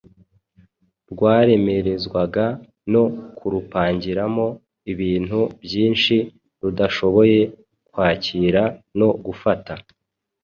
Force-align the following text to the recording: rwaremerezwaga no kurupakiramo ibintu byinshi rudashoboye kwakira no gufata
rwaremerezwaga 1.11 2.45
no 2.93 3.03
kurupakiramo 3.37 4.47
ibintu 4.91 5.39
byinshi 5.63 6.15
rudashoboye 6.61 7.39
kwakira 7.89 8.61
no 8.99 9.09
gufata 9.25 9.73